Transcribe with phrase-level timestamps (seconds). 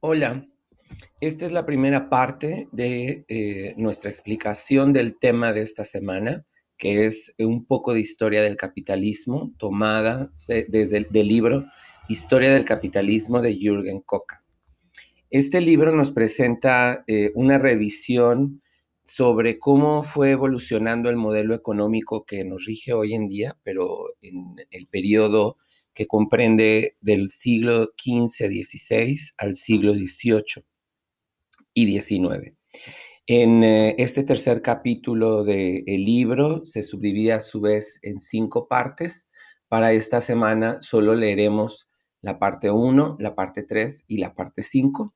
[0.00, 0.46] Hola,
[1.22, 6.44] esta es la primera parte de eh, nuestra explicación del tema de esta semana,
[6.76, 10.30] que es un poco de historia del capitalismo, tomada
[10.68, 11.64] desde el libro
[12.08, 14.44] Historia del capitalismo de Jürgen Koka.
[15.30, 18.60] Este libro nos presenta eh, una revisión
[19.04, 24.56] sobre cómo fue evolucionando el modelo económico que nos rige hoy en día, pero en
[24.70, 25.56] el periodo
[25.96, 30.64] que comprende del siglo XV-XVI al siglo XVIII
[31.72, 32.54] y XIX.
[33.26, 39.28] En eh, este tercer capítulo del libro se subdivide a su vez en cinco partes.
[39.68, 41.88] Para esta semana solo leeremos
[42.20, 45.14] la parte 1, la parte 3 y la parte 5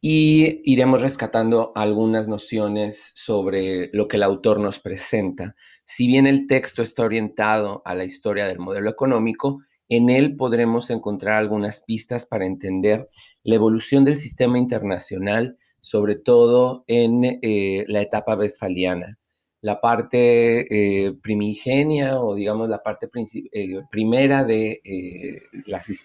[0.00, 5.56] y iremos rescatando algunas nociones sobre lo que el autor nos presenta.
[5.84, 10.90] Si bien el texto está orientado a la historia del modelo económico, en él podremos
[10.90, 13.08] encontrar algunas pistas para entender
[13.42, 19.18] la evolución del sistema internacional, sobre todo en eh, la etapa westfaliana.
[19.60, 20.66] La parte
[21.06, 23.08] eh, primigenia o digamos la parte
[23.52, 24.80] eh, primera de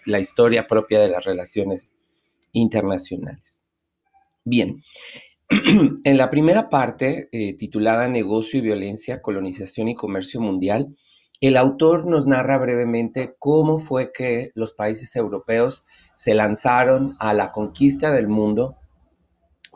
[0.05, 1.93] la historia propia de las relaciones
[2.53, 3.61] internacionales.
[4.45, 4.81] Bien,
[6.03, 10.95] en la primera parte, eh, titulada Negocio y Violencia, Colonización y Comercio Mundial,
[11.41, 15.85] el autor nos narra brevemente cómo fue que los países europeos
[16.17, 18.77] se lanzaron a la conquista del mundo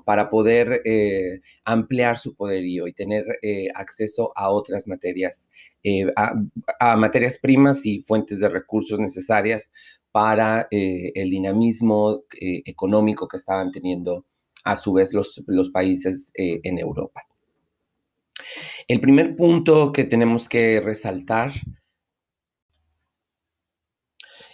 [0.06, 5.50] para poder eh, ampliar su poderío y tener eh, acceso a otras materias,
[6.16, 9.72] a, materias primas y fuentes de recursos necesarias
[10.12, 14.26] para el dinamismo económico que estaban teniendo
[14.64, 17.24] a su vez los, los países eh, en Europa.
[18.88, 21.54] El primer punto que tenemos que resaltar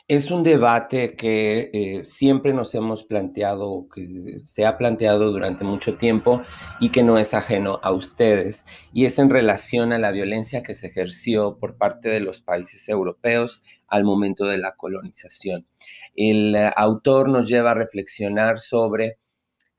[0.09, 5.97] es un debate que eh, siempre nos hemos planteado, que se ha planteado durante mucho
[5.97, 6.41] tiempo
[6.79, 10.73] y que no es ajeno a ustedes, y es en relación a la violencia que
[10.73, 15.67] se ejerció por parte de los países europeos al momento de la colonización.
[16.15, 19.19] El autor nos lleva a reflexionar sobre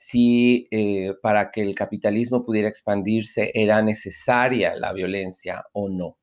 [0.02, 6.16] si eh, para que el capitalismo pudiera expandirse era necesaria la violencia o no.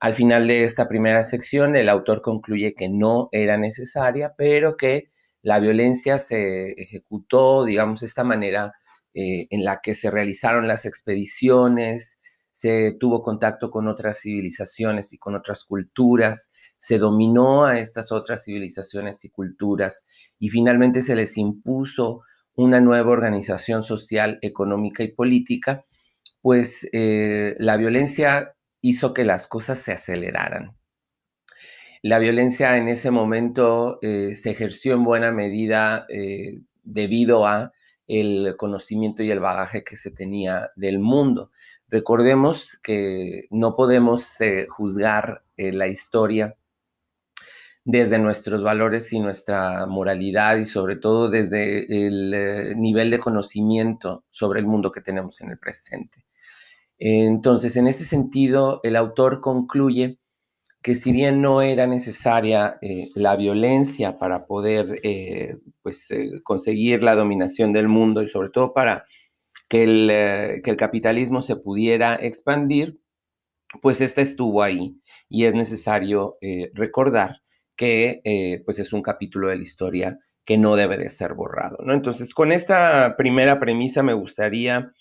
[0.00, 5.12] Al final de esta primera sección, el autor concluye que no era necesaria, pero que
[5.42, 8.72] la violencia se ejecutó, digamos, de esta manera
[9.14, 12.18] eh, en la que se realizaron las expediciones,
[12.50, 18.42] se tuvo contacto con otras civilizaciones y con otras culturas, se dominó a estas otras
[18.44, 20.04] civilizaciones y culturas
[20.40, 22.22] y finalmente se les impuso
[22.56, 25.84] una nueva organización social, económica y política,
[26.40, 30.76] pues eh, la violencia hizo que las cosas se aceleraran.
[32.02, 37.72] La violencia en ese momento eh, se ejerció en buena medida eh, debido a
[38.06, 41.50] el conocimiento y el bagaje que se tenía del mundo.
[41.88, 44.36] Recordemos que no podemos
[44.68, 46.56] juzgar la historia
[47.84, 54.24] desde nuestros valores y nuestra moralidad y sobre todo desde el eh, nivel de conocimiento
[54.30, 56.24] sobre el mundo que tenemos en el presente.
[56.98, 60.18] Entonces, en ese sentido, el autor concluye
[60.82, 66.08] que si bien no era necesaria eh, la violencia para poder eh, pues,
[66.44, 69.04] conseguir la dominación del mundo y sobre todo para
[69.68, 73.00] que el, que el capitalismo se pudiera expandir,
[73.82, 76.38] pues esta estuvo ahí y es necesario
[76.74, 77.43] recordar
[77.76, 81.78] que eh, pues es un capítulo de la historia que no debe de ser borrado,
[81.84, 81.94] ¿no?
[81.94, 84.92] Entonces, con esta primera premisa me gustaría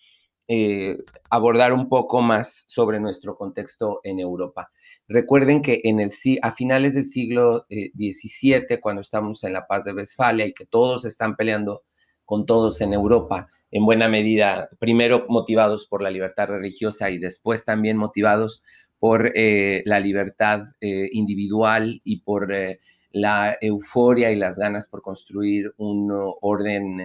[0.48, 0.98] eh,
[1.30, 4.72] abordar un poco más sobre nuestro contexto en Europa.
[5.08, 6.12] Recuerden que en el,
[6.42, 10.66] a finales del siglo XVII, eh, cuando estamos en la paz de Westfalia y que
[10.66, 11.84] todos están peleando
[12.26, 17.66] con todos en Europa, en buena medida, primero motivados por la libertad religiosa y después
[17.66, 18.64] también motivados
[19.04, 22.80] por eh, la libertad eh, individual y por eh,
[23.12, 26.10] la euforia y las ganas por construir un
[26.40, 27.02] orden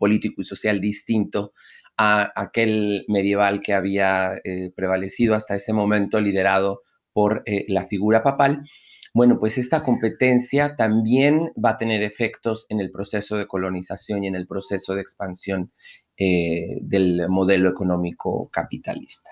[0.00, 1.52] político y social distinto
[1.96, 4.32] a aquel medieval que había
[4.74, 6.80] prevalecido hasta ese momento, liderado
[7.12, 8.64] por la figura papal.
[9.14, 14.26] Bueno, pues esta competencia también va a tener efectos en el proceso de colonización y
[14.26, 15.72] en el proceso de expansión
[16.16, 19.30] del modelo económico capitalista.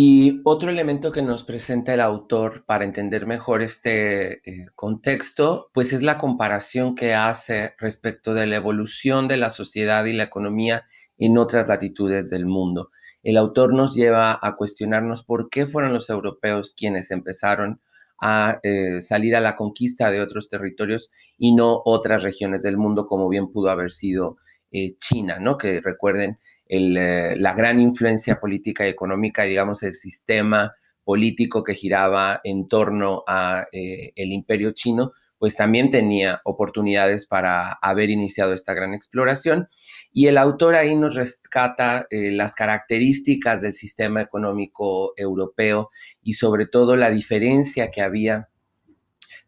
[0.00, 5.92] Y otro elemento que nos presenta el autor para entender mejor este eh, contexto, pues
[5.92, 10.84] es la comparación que hace respecto de la evolución de la sociedad y la economía
[11.16, 12.92] en otras latitudes del mundo.
[13.24, 17.80] El autor nos lleva a cuestionarnos por qué fueron los europeos quienes empezaron
[18.22, 23.08] a eh, salir a la conquista de otros territorios y no otras regiones del mundo,
[23.08, 24.36] como bien pudo haber sido
[24.70, 25.58] eh, China, ¿no?
[25.58, 26.38] Que recuerden
[26.68, 30.74] eh, la gran influencia política y económica, digamos, el sistema
[31.04, 38.10] político que giraba en torno a el imperio chino, pues también tenía oportunidades para haber
[38.10, 39.68] iniciado esta gran exploración.
[40.12, 45.90] Y el autor ahí nos rescata eh, las características del sistema económico europeo
[46.22, 48.48] y sobre todo la diferencia que había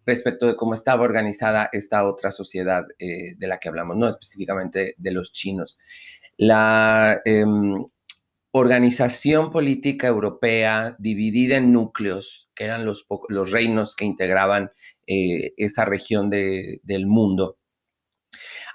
[0.07, 4.95] respecto de cómo estaba organizada esta otra sociedad eh, de la que hablamos, no específicamente
[4.97, 5.79] de los chinos.
[6.43, 7.85] La em,
[8.53, 13.07] organización política europea dividida en núcleos, que eran los,
[13.53, 14.71] reinos que integraban
[15.07, 17.59] eh, esa región del mundo,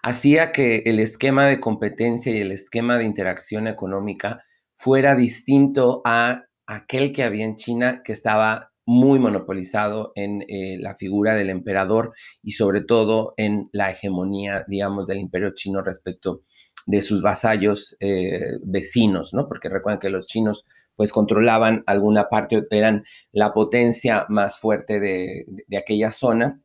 [0.03, 4.43] hacía que el esquema de competencia y el esquema de interacción económica
[4.75, 10.95] fuera distinto a aquel que había en China, que estaba muy monopolizado en eh, la
[10.95, 12.13] figura del emperador
[12.43, 16.43] y sobre todo en la hegemonía, digamos, del imperio chino respecto
[16.85, 19.47] de sus vasallos eh, vecinos, ¿no?
[19.47, 20.65] Porque recuerden que los chinos
[20.95, 25.45] pues controlaban alguna parte, eran la potencia más fuerte de,
[25.77, 26.61] aquella zona,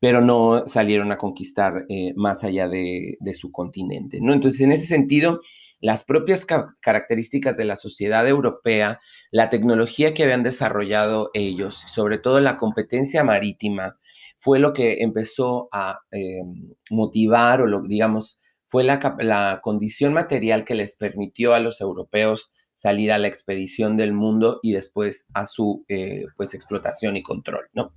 [0.00, 4.32] pero no salieron a conquistar eh, más allá de, su continente, ¿no?
[4.32, 5.40] Entonces, en ese sentido,
[5.80, 6.44] las propias
[6.80, 9.00] características de la sociedad europea,
[9.30, 13.94] la tecnología que habían desarrollado ellos, sobre todo la competencia marítima,
[14.36, 16.42] fue lo que empezó a eh,
[16.90, 18.38] motivar o, lo, digamos,
[18.68, 23.96] fue la, la, condición material que les permitió a los europeos salir a la expedición
[23.96, 27.92] del mundo y después a su eh, pues, explotación y control, ¿no?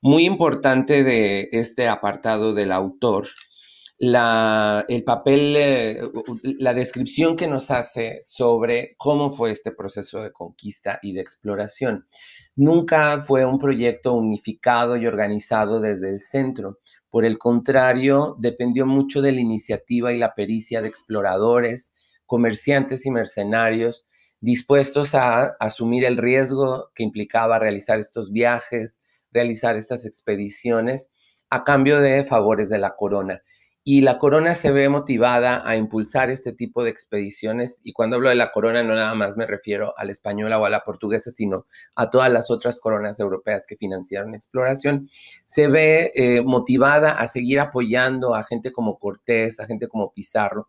[0.00, 3.26] Muy importante de este apartado del autor,
[4.02, 6.00] la, el papel, eh,
[6.58, 12.06] la descripción que nos hace sobre cómo fue este proceso de conquista y de exploración.
[12.56, 16.78] Nunca fue un proyecto unificado y organizado desde el centro.
[17.10, 21.92] Por el contrario, dependió mucho de la iniciativa y la pericia de exploradores,
[22.24, 24.08] comerciantes y mercenarios
[24.40, 31.10] dispuestos a asumir el riesgo que implicaba realizar estos viajes, realizar estas expediciones
[31.50, 33.42] a cambio de favores de la corona.
[33.92, 37.80] Y la corona se ve motivada a impulsar este tipo de expediciones.
[37.82, 40.64] Y cuando hablo de la corona, no nada más me refiero a la española o
[40.64, 41.66] a la portuguesa, sino
[41.96, 45.10] a todas las otras coronas europeas que financiaron exploración.
[45.44, 50.68] Se ve eh, motivada a seguir apoyando a gente como Cortés, a gente como Pizarro,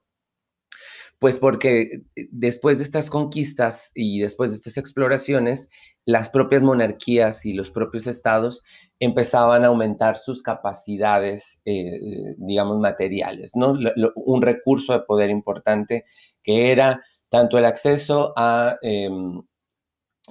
[1.21, 5.69] pues porque eh, después de estas conquistas y después de estas exploraciones,
[6.03, 8.63] las propias monarquías y los propios estados
[8.99, 11.99] empezaban a aumentar sus capacidades, eh,
[12.37, 13.75] digamos, materiales, ¿no?
[14.15, 16.05] un recurso de poder importante
[16.41, 19.43] que era tanto el acceso a em,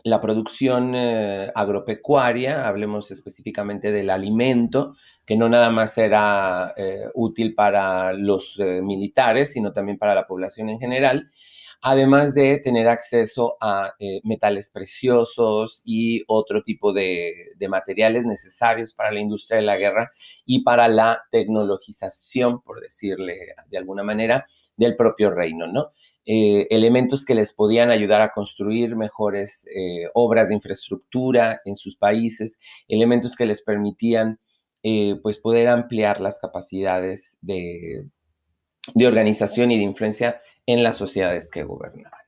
[0.04, 4.94] la producción eh, agropecuaria, hablemos específicamente del alimento,
[5.26, 10.26] que no nada más era eh, útil para los eh, militares, sino también para la
[10.26, 11.30] población en general,
[11.82, 19.10] además de tener acceso a metales preciosos y otro tipo de, de, materiales necesarios para
[19.10, 20.12] la industria de la guerra
[20.44, 24.46] y para la tecnologización, por decirle de alguna manera,
[24.76, 25.90] del propio reino, ¿no?
[26.26, 31.96] Eh, elementos que les podían ayudar a construir mejores eh, obras de infraestructura en sus
[31.96, 32.58] países,
[32.88, 34.38] elementos que les permitían
[34.82, 38.06] eh, pues poder ampliar las capacidades de,
[38.94, 42.19] de organización y de influencia en las sociedades que gobernaban.